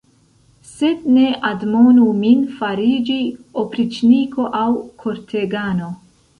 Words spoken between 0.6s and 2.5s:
Sed ne admonu min